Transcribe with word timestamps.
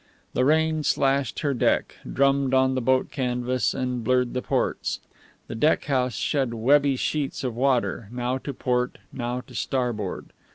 The 0.33 0.43
rain 0.45 0.81
slashed 0.81 1.41
her 1.41 1.53
deck, 1.53 1.93
drummed 2.11 2.55
on 2.55 2.73
the 2.73 2.81
boat 2.81 3.11
canvas, 3.11 3.75
and 3.75 4.03
blurred 4.03 4.33
the 4.33 4.41
ports. 4.41 4.99
The 5.45 5.53
deck 5.53 5.85
house 5.85 6.15
shed 6.15 6.55
webby 6.55 6.95
sheets 6.95 7.43
of 7.43 7.55
water, 7.55 8.09
now 8.11 8.39
to 8.39 8.51
port, 8.51 8.97
now 9.13 9.41
to 9.41 9.53
starboard. 9.53 10.33